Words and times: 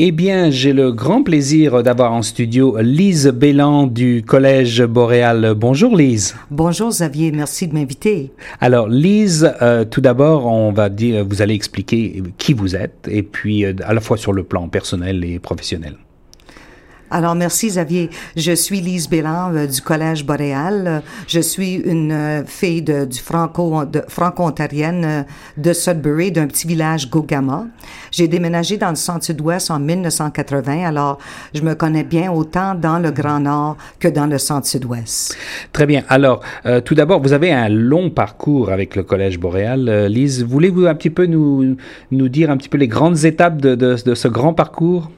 Eh 0.00 0.12
bien, 0.12 0.48
j'ai 0.50 0.72
le 0.72 0.92
grand 0.92 1.24
plaisir 1.24 1.82
d'avoir 1.82 2.12
en 2.12 2.22
studio 2.22 2.76
Lise 2.80 3.32
Bélan 3.34 3.88
du 3.88 4.22
Collège 4.24 4.84
Boréal. 4.84 5.54
Bonjour 5.56 5.96
Lise. 5.96 6.36
Bonjour 6.52 6.90
Xavier, 6.90 7.32
merci 7.32 7.66
de 7.66 7.74
m'inviter. 7.74 8.30
Alors 8.60 8.88
Lise, 8.88 9.52
euh, 9.60 9.84
tout 9.84 10.00
d'abord, 10.00 10.46
on 10.46 10.70
va 10.70 10.88
dire, 10.88 11.26
vous 11.28 11.42
allez 11.42 11.54
expliquer 11.54 12.22
qui 12.38 12.52
vous 12.54 12.76
êtes 12.76 13.08
et 13.10 13.24
puis 13.24 13.64
euh, 13.64 13.74
à 13.82 13.92
la 13.92 14.00
fois 14.00 14.16
sur 14.16 14.32
le 14.32 14.44
plan 14.44 14.68
personnel 14.68 15.24
et 15.24 15.40
professionnel. 15.40 15.96
Alors, 17.10 17.34
merci 17.34 17.68
Xavier. 17.68 18.10
Je 18.36 18.52
suis 18.52 18.82
Lise 18.82 19.08
Bélan 19.08 19.54
euh, 19.54 19.66
du 19.66 19.80
Collège 19.80 20.26
Boréal. 20.26 21.02
Je 21.26 21.40
suis 21.40 21.74
une 21.76 22.12
euh, 22.12 22.44
fille 22.44 22.82
de, 22.82 23.06
du 23.06 23.18
franco, 23.18 23.86
de, 23.86 24.02
franco-ontarienne 24.08 25.04
euh, 25.04 25.22
de 25.56 25.72
Sudbury, 25.72 26.32
d'un 26.32 26.46
petit 26.46 26.66
village 26.66 27.08
Gogama. 27.08 27.66
J'ai 28.10 28.28
déménagé 28.28 28.76
dans 28.76 28.90
le 28.90 28.96
centre-sud-ouest 28.96 29.70
en 29.70 29.80
1980, 29.80 30.84
alors 30.86 31.18
je 31.54 31.62
me 31.62 31.74
connais 31.74 32.04
bien 32.04 32.30
autant 32.30 32.74
dans 32.74 32.98
le 32.98 33.10
Grand 33.10 33.40
Nord 33.40 33.78
que 33.98 34.08
dans 34.08 34.26
le 34.26 34.36
centre-sud-ouest. 34.36 35.36
Très 35.72 35.86
bien. 35.86 36.04
Alors, 36.08 36.40
tout 36.84 36.94
d'abord, 36.94 37.20
vous 37.20 37.32
avez 37.32 37.52
un 37.52 37.68
long 37.68 38.10
parcours 38.10 38.70
avec 38.70 38.96
le 38.96 39.02
Collège 39.02 39.38
Boréal. 39.38 40.06
Lise, 40.06 40.44
voulez-vous 40.44 40.86
un 40.86 40.94
petit 40.94 41.10
peu 41.10 41.26
nous, 41.26 41.76
nous 42.10 42.28
dire 42.28 42.50
un 42.50 42.56
petit 42.56 42.68
peu 42.68 42.78
les 42.78 42.88
grandes 42.88 43.24
étapes 43.24 43.60
de, 43.60 43.74
de, 43.74 43.96
de 44.02 44.14
ce 44.14 44.28
grand 44.28 44.54
parcours? 44.54 45.10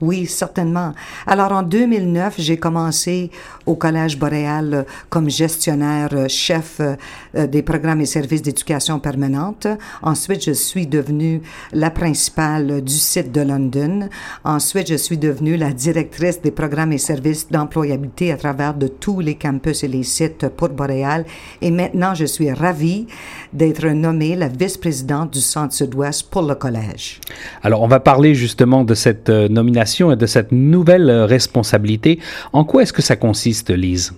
Oui, 0.00 0.24
certainement. 0.24 0.94
Alors, 1.26 1.52
en 1.52 1.62
2009, 1.62 2.36
j'ai 2.38 2.56
commencé 2.56 3.30
au 3.66 3.74
Collège 3.74 4.18
Boréal 4.18 4.72
euh, 4.72 4.82
comme 5.10 5.28
gestionnaire 5.28 6.08
euh, 6.12 6.26
chef 6.26 6.80
euh, 6.80 7.46
des 7.46 7.60
programmes 7.62 8.00
et 8.00 8.06
services 8.06 8.40
d'éducation 8.40 8.98
permanente. 8.98 9.66
Ensuite, 10.02 10.42
je 10.42 10.52
suis 10.52 10.86
devenue 10.86 11.42
la 11.72 11.90
principale 11.90 12.82
du 12.82 12.94
site 12.94 13.30
de 13.30 13.42
London. 13.42 14.08
Ensuite, 14.42 14.88
je 14.88 14.94
suis 14.94 15.18
devenue 15.18 15.58
la 15.58 15.72
directrice 15.72 16.40
des 16.40 16.50
programmes 16.50 16.92
et 16.92 16.98
services 16.98 17.48
d'employabilité 17.50 18.32
à 18.32 18.38
travers 18.38 18.72
de 18.72 18.88
tous 18.88 19.20
les 19.20 19.34
campus 19.34 19.84
et 19.84 19.88
les 19.88 20.02
sites 20.02 20.48
pour 20.48 20.70
Boréal. 20.70 21.26
Et 21.60 21.70
maintenant, 21.70 22.14
je 22.14 22.24
suis 22.24 22.50
ravie 22.50 23.06
d'être 23.52 23.86
nommée 23.88 24.34
la 24.34 24.48
vice-présidente 24.48 25.34
du 25.34 25.40
Centre 25.40 25.74
Sud-Ouest 25.74 26.30
pour 26.30 26.42
le 26.42 26.54
Collège. 26.54 27.20
Alors, 27.62 27.82
on 27.82 27.88
va 27.88 28.00
parler 28.00 28.34
justement 28.34 28.82
de 28.82 28.94
cette 28.94 29.28
nomination 29.28 29.89
et 30.12 30.16
de 30.16 30.26
cette 30.26 30.52
nouvelle 30.52 31.10
responsabilité. 31.10 32.18
En 32.52 32.64
quoi 32.64 32.82
est-ce 32.82 32.92
que 32.92 33.02
ça 33.02 33.16
consiste, 33.16 33.70
Lise? 33.70 34.12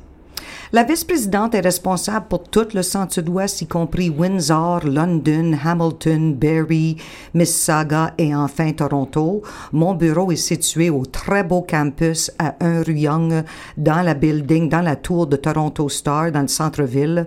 La 0.74 0.84
vice-présidente 0.84 1.54
est 1.54 1.60
responsable 1.60 2.28
pour 2.30 2.44
tout 2.44 2.68
le 2.72 2.82
centre-sud-ouest, 2.82 3.60
y 3.60 3.66
compris 3.66 4.08
Windsor, 4.08 4.86
London, 4.86 5.52
Hamilton, 5.62 6.34
Barrie, 6.34 6.96
Mississauga 7.34 8.14
et 8.16 8.34
enfin 8.34 8.72
Toronto. 8.72 9.42
Mon 9.72 9.92
bureau 9.92 10.32
est 10.32 10.36
situé 10.36 10.88
au 10.88 11.04
très 11.04 11.44
beau 11.44 11.60
campus 11.60 12.30
à 12.38 12.54
un 12.60 12.82
rue 12.82 13.00
Young, 13.00 13.44
dans 13.76 14.00
la 14.00 14.14
building, 14.14 14.70
dans 14.70 14.80
la 14.80 14.96
tour 14.96 15.26
de 15.26 15.36
Toronto 15.36 15.90
Star, 15.90 16.32
dans 16.32 16.40
le 16.40 16.48
centre-ville. 16.48 17.26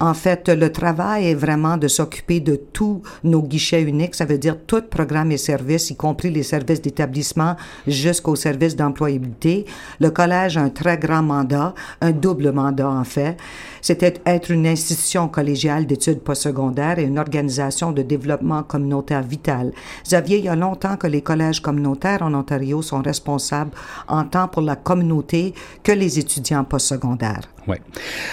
En 0.00 0.12
fait, 0.12 0.48
le 0.48 0.72
travail 0.72 1.28
est 1.28 1.34
vraiment 1.36 1.76
de 1.76 1.86
s'occuper 1.86 2.40
de 2.40 2.56
tous 2.56 3.02
nos 3.22 3.42
guichets 3.42 3.82
uniques, 3.82 4.16
ça 4.16 4.24
veut 4.24 4.38
dire 4.38 4.56
tout 4.66 4.82
programme 4.82 5.30
et 5.30 5.36
services, 5.36 5.90
y 5.90 5.94
compris 5.94 6.30
les 6.30 6.42
services 6.42 6.82
d'établissement 6.82 7.54
jusqu'aux 7.86 8.34
services 8.34 8.74
d'employabilité. 8.74 9.64
Le 10.00 10.10
collège 10.10 10.56
a 10.56 10.62
un 10.62 10.70
très 10.70 10.98
grand 10.98 11.22
mandat, 11.22 11.72
un 12.00 12.10
double 12.10 12.50
mandat 12.50 12.79
en 12.88 13.04
fait, 13.04 13.36
c'était 13.80 14.14
être 14.26 14.50
une 14.50 14.66
institution 14.66 15.28
collégiale 15.28 15.86
d'études 15.86 16.20
postsecondaires 16.20 16.98
et 16.98 17.04
une 17.04 17.18
organisation 17.18 17.92
de 17.92 18.02
développement 18.02 18.62
communautaire 18.62 19.22
vital. 19.22 19.72
Xavier, 20.04 20.38
il 20.38 20.44
y 20.44 20.48
a 20.48 20.56
longtemps 20.56 20.96
que 20.96 21.06
les 21.06 21.22
collèges 21.22 21.60
communautaires 21.60 22.22
en 22.22 22.34
Ontario 22.34 22.82
sont 22.82 23.02
responsables 23.02 23.70
en 24.08 24.24
tant 24.24 24.48
pour 24.48 24.62
la 24.62 24.76
communauté 24.76 25.54
que 25.82 25.92
les 25.92 26.18
étudiants 26.18 26.64
postsecondaires. 26.64 27.48
Oui. 27.66 27.76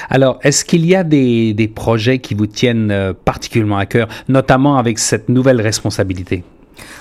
Alors, 0.10 0.40
est-ce 0.44 0.66
qu'il 0.66 0.86
y 0.86 0.96
a 0.96 1.04
des, 1.04 1.54
des 1.54 1.68
projets 1.68 2.20
qui 2.20 2.34
vous 2.34 2.48
tiennent 2.48 2.92
euh, 2.92 3.14
particulièrement 3.14 3.78
à 3.78 3.86
cœur, 3.86 4.08
notamment 4.28 4.78
avec 4.78 5.00
cette 5.00 5.30
nouvelle 5.30 5.62
responsabilité? 5.62 6.44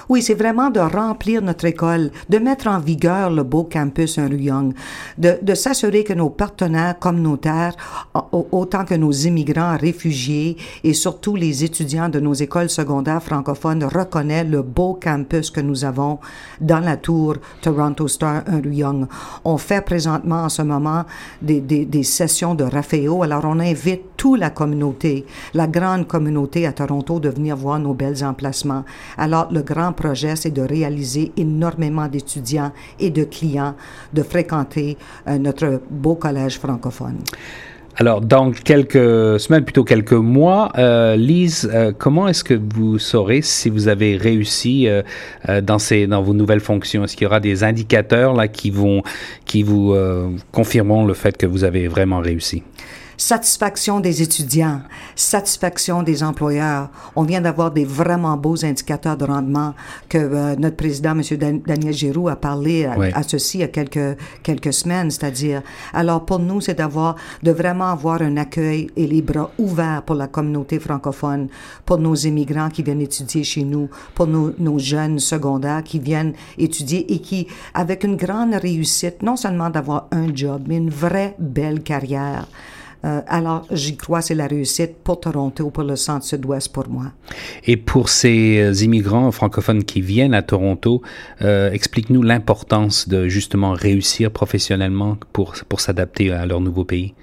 Oui, 0.08 0.22
c'est 0.22 0.34
vraiment 0.34 0.70
de 0.70 0.80
remplir 0.80 1.42
notre 1.42 1.64
école, 1.64 2.10
de 2.28 2.38
mettre 2.38 2.68
en 2.68 2.78
vigueur 2.78 3.30
le 3.30 3.42
beau 3.42 3.64
campus 3.64 4.16
Young, 4.16 4.74
de, 5.18 5.38
de 5.42 5.54
s'assurer 5.54 6.04
que 6.04 6.12
nos 6.12 6.30
partenaires 6.30 6.98
communautaires, 6.98 7.74
autant 8.32 8.84
que 8.84 8.94
nos 8.94 9.12
immigrants, 9.12 9.76
réfugiés 9.76 10.56
et 10.84 10.94
surtout 10.94 11.36
les 11.36 11.64
étudiants 11.64 12.08
de 12.08 12.20
nos 12.20 12.34
écoles 12.34 12.70
secondaires 12.70 13.22
francophones 13.22 13.84
reconnaissent 13.84 14.48
le 14.48 14.62
beau 14.62 14.98
campus 15.02 15.50
que 15.50 15.60
nous 15.60 15.84
avons 15.84 16.18
dans 16.60 16.80
la 16.80 16.96
tour 16.96 17.36
Toronto 17.60 18.08
Star 18.08 18.42
un 18.46 18.62
Young. 18.62 19.06
On 19.44 19.58
fait 19.58 19.80
présentement 19.80 20.44
en 20.44 20.48
ce 20.48 20.62
moment 20.62 21.04
des, 21.42 22.02
sessions 22.02 22.54
de 22.54 22.64
Raphaël, 22.64 23.10
alors 23.22 23.44
on 23.44 23.60
invite 23.60 24.02
toute 24.16 24.38
la 24.38 24.50
communauté, 24.50 25.26
la 25.54 25.66
grande 25.66 26.06
communauté 26.06 26.66
à 26.66 26.72
Toronto 26.72 27.20
de 27.20 27.28
venir 27.28 27.56
voir 27.56 27.78
nos 27.78 27.94
belles 27.94 28.24
emplacements. 28.24 28.84
Alors 29.18 29.48
grand 29.66 29.92
projet, 29.92 30.36
c'est 30.36 30.50
de 30.50 30.62
réaliser 30.62 31.32
énormément 31.36 32.08
d'étudiants 32.08 32.72
et 32.98 33.10
de 33.10 33.24
clients 33.24 33.74
de 34.12 34.22
fréquenter 34.22 34.96
euh, 35.28 35.38
notre 35.38 35.80
beau 35.90 36.14
collège 36.14 36.58
francophone. 36.58 37.18
Alors, 37.98 38.20
dans 38.20 38.52
quelques 38.52 39.40
semaines, 39.40 39.64
plutôt 39.64 39.82
quelques 39.82 40.12
mois, 40.12 40.70
euh, 40.76 41.16
Lise, 41.16 41.70
euh, 41.72 41.92
comment 41.96 42.28
est-ce 42.28 42.44
que 42.44 42.52
vous 42.52 42.98
saurez 42.98 43.40
si 43.40 43.70
vous 43.70 43.88
avez 43.88 44.18
réussi 44.18 44.86
dans, 45.62 45.78
ces, 45.78 46.06
dans 46.06 46.22
vos 46.22 46.34
nouvelles 46.34 46.60
fonctions? 46.60 47.04
Est-ce 47.04 47.16
qu'il 47.16 47.24
y 47.24 47.26
aura 47.26 47.40
des 47.40 47.64
indicateurs 47.64 48.34
là 48.34 48.48
qui, 48.48 48.70
vont, 48.70 49.02
qui 49.46 49.62
vous 49.62 49.96
confirmeront 50.52 51.06
le 51.06 51.14
fait 51.14 51.38
que 51.38 51.46
vous 51.46 51.64
avez 51.64 51.88
vraiment 51.88 52.20
réussi? 52.20 52.62
Satisfaction 53.18 54.00
des 54.00 54.20
étudiants, 54.20 54.82
satisfaction 55.14 56.02
des 56.02 56.22
employeurs. 56.22 56.90
On 57.14 57.22
vient 57.22 57.40
d'avoir 57.40 57.70
des 57.70 57.86
vraiment 57.86 58.36
beaux 58.36 58.62
indicateurs 58.64 59.16
de 59.16 59.24
rendement 59.24 59.74
que 60.08 60.18
euh, 60.18 60.56
notre 60.56 60.76
président, 60.76 61.12
M. 61.18 61.22
Daniel 61.66 61.94
Giroux, 61.94 62.28
a 62.28 62.36
parlé 62.36 62.84
à, 62.84 62.98
oui. 62.98 63.08
à, 63.14 63.22
ceci 63.22 63.58
il 63.58 63.60
y 63.62 63.64
a 63.64 63.68
quelques, 63.68 64.18
quelques 64.42 64.72
semaines, 64.72 65.10
c'est-à-dire, 65.10 65.62
alors 65.94 66.26
pour 66.26 66.40
nous, 66.40 66.60
c'est 66.60 66.74
d'avoir, 66.74 67.16
de 67.42 67.50
vraiment 67.52 67.90
avoir 67.90 68.20
un 68.20 68.36
accueil 68.36 68.90
et 68.96 69.06
les 69.06 69.22
bras 69.22 69.50
ouverts 69.58 70.02
pour 70.02 70.16
la 70.16 70.26
communauté 70.26 70.78
francophone, 70.78 71.48
pour 71.86 71.98
nos 71.98 72.14
immigrants 72.14 72.68
qui 72.68 72.82
viennent 72.82 73.00
étudier 73.00 73.44
chez 73.44 73.64
nous, 73.64 73.88
pour 74.14 74.26
nos, 74.26 74.52
nos 74.58 74.78
jeunes 74.78 75.18
secondaires 75.20 75.82
qui 75.82 75.98
viennent 75.98 76.34
étudier 76.58 77.10
et 77.12 77.20
qui, 77.20 77.46
avec 77.72 78.04
une 78.04 78.16
grande 78.16 78.54
réussite, 78.54 79.22
non 79.22 79.36
seulement 79.36 79.70
d'avoir 79.70 80.08
un 80.12 80.34
job, 80.34 80.64
mais 80.68 80.76
une 80.76 80.90
vraie 80.90 81.34
belle 81.38 81.82
carrière. 81.82 82.46
Euh, 83.04 83.20
alors, 83.26 83.66
j'y 83.70 83.96
crois, 83.96 84.22
c'est 84.22 84.34
la 84.34 84.46
réussite 84.46 84.96
pour 85.04 85.20
Toronto, 85.20 85.70
pour 85.70 85.84
le 85.84 85.96
centre 85.96 86.24
sud-ouest 86.24 86.72
pour 86.72 86.88
moi. 86.88 87.12
Et 87.64 87.76
pour 87.76 88.08
ces 88.08 88.58
euh, 88.58 88.72
immigrants 88.84 89.30
francophones 89.30 89.84
qui 89.84 90.00
viennent 90.00 90.34
à 90.34 90.42
Toronto, 90.42 91.02
euh, 91.42 91.70
explique-nous 91.70 92.22
l'importance 92.22 93.08
de 93.08 93.28
justement 93.28 93.72
réussir 93.72 94.30
professionnellement 94.30 95.18
pour, 95.32 95.54
pour 95.68 95.80
s'adapter 95.80 96.32
à 96.32 96.46
leur 96.46 96.60
nouveau 96.60 96.84
pays. 96.84 97.14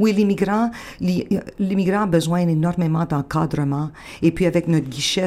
Oui, 0.00 0.14
l'immigrant, 0.14 0.70
l'immigrant 1.00 2.02
a 2.02 2.06
besoin 2.06 2.40
énormément 2.40 3.04
d'encadrement. 3.04 3.90
Et 4.22 4.30
puis 4.32 4.46
avec 4.46 4.66
notre 4.66 4.88
guichet 4.88 5.26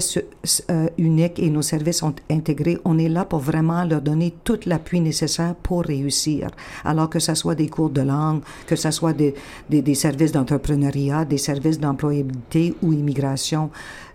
unique 0.97 1.37
et 1.37 1.49
nos 1.51 1.61
services 1.61 1.97
sont 1.97 2.15
intégrés, 2.29 2.79
on 2.83 2.97
est 2.97 3.07
là 3.07 3.23
pour 3.23 3.39
vraiment 3.39 3.83
leur 3.85 4.01
donner 4.01 4.33
tout 4.43 4.59
l'appui 4.65 4.99
nécessaire 4.99 5.53
pour 5.53 5.83
réussir. 5.83 6.49
Alors 6.83 7.07
que 7.07 7.19
ce 7.19 7.35
soit 7.35 7.53
des 7.53 7.69
cours 7.69 7.91
de 7.91 8.01
langue, 8.01 8.41
que 8.65 8.75
ce 8.75 8.89
soit 8.89 9.13
des, 9.13 9.35
des, 9.69 9.92
des 9.93 9.99
services 9.99 10.31
d'entrepreneuriat, 10.31 11.23
des 11.23 11.37
services 11.37 11.79
d'employabilité 11.79 12.73
ou 12.81 12.93
immigration, 12.93 13.69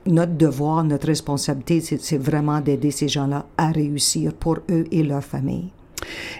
notre 0.06 0.32
devoir, 0.32 0.82
notre 0.82 1.06
responsabilité, 1.06 1.80
c'est 1.80 2.18
vraiment 2.18 2.60
d'aider 2.60 2.90
ces 2.90 3.06
gens-là 3.06 3.46
à 3.56 3.70
réussir 3.70 4.32
pour 4.32 4.58
eux 4.72 4.86
et 4.90 5.04
leur 5.04 5.22
famille. 5.22 5.68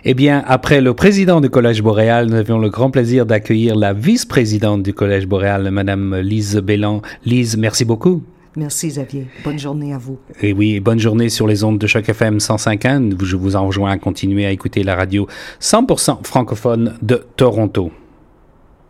Eh 0.04 0.14
bien, 0.14 0.42
après 0.44 0.80
le 0.80 0.92
président 0.92 1.40
du 1.40 1.50
Collège 1.50 1.82
Boréal, 1.84 2.26
nous 2.26 2.34
avions 2.34 2.58
le 2.58 2.68
grand 2.68 2.90
plaisir 2.90 3.26
d'accueillir 3.26 3.76
la 3.76 3.92
vice-présidente 3.92 4.82
du 4.82 4.92
Collège 4.92 5.28
Boréal, 5.28 5.70
Madame 5.70 6.16
Lise 6.16 6.56
Bélan. 6.56 7.00
Lise, 7.24 7.56
merci 7.56 7.84
beaucoup. 7.84 8.22
Merci 8.56 8.88
Xavier. 8.88 9.28
Bonne 9.44 9.58
journée 9.60 9.94
à 9.94 9.98
vous. 9.98 10.18
Et 10.42 10.52
oui, 10.52 10.80
bonne 10.80 10.98
journée 10.98 11.28
sur 11.28 11.46
les 11.46 11.62
ondes 11.62 11.78
de 11.78 11.86
Choc 11.86 12.08
FM 12.08 12.38
105.1. 12.38 13.22
Je 13.22 13.36
vous 13.36 13.54
en 13.54 13.64
rejoins 13.68 13.92
à 13.92 13.98
continuer 13.98 14.46
à 14.46 14.50
écouter 14.50 14.82
la 14.82 14.96
radio 14.96 15.28
100% 15.60 16.24
francophone 16.24 16.94
de 17.02 17.22
Toronto. 17.36 17.92